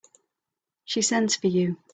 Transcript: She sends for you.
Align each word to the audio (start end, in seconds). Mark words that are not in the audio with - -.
She 0.83 1.03
sends 1.03 1.35
for 1.35 1.45
you. 1.45 1.77